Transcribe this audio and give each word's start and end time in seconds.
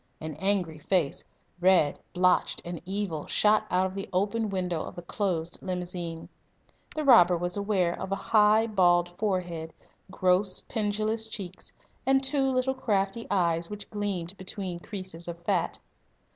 An 0.19 0.33
angry 0.39 0.79
face, 0.79 1.23
red, 1.59 1.99
blotched, 2.11 2.59
and 2.65 2.81
evil, 2.85 3.27
shot 3.27 3.67
out 3.69 3.85
of 3.85 3.93
the 3.93 4.09
open 4.11 4.49
window 4.49 4.81
of 4.81 4.95
the 4.95 5.03
closed 5.03 5.61
limousine. 5.61 6.27
The 6.95 7.03
robber 7.03 7.37
was 7.37 7.55
aware 7.55 7.93
of 8.01 8.11
a 8.11 8.15
high, 8.15 8.65
bald 8.65 9.09
forehead, 9.09 9.73
gross 10.09 10.59
pendulous 10.61 11.27
cheeks, 11.29 11.71
and 12.03 12.23
two 12.23 12.49
little 12.51 12.73
crafty 12.73 13.27
eyes 13.29 13.69
which 13.69 13.91
gleamed 13.91 14.35
between 14.39 14.79
creases 14.79 15.27
of 15.27 15.37
fat. 15.45 15.79